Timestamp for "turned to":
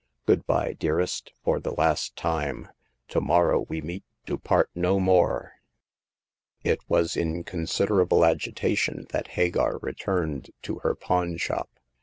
9.93-10.79